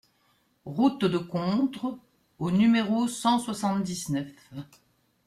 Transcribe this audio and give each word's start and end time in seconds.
Route 0.65 1.05
de 1.05 1.19
Contres 1.19 1.95
au 2.39 2.49
numéro 2.49 3.07
cent 3.07 3.37
soixante-dix-neuf 3.37 4.31